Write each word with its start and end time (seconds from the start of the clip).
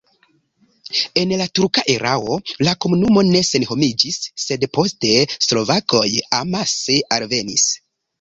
En 1.23 1.33
la 1.41 1.45
turka 1.57 1.81
erao 1.95 2.37
la 2.67 2.73
komunumo 2.85 3.23
ne 3.27 3.41
senhomiĝis, 3.49 4.17
sed 4.45 4.65
poste 4.79 5.11
slovakoj 5.49 6.03
amase 6.39 6.97
alvenis. 7.19 7.67